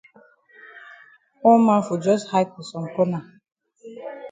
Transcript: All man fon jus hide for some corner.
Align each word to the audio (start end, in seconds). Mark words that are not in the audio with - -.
All 1.49 1.59
man 1.67 1.81
fon 1.87 1.99
jus 2.05 2.27
hide 2.31 2.49
for 2.55 2.63
some 2.71 2.87
corner. 2.95 3.21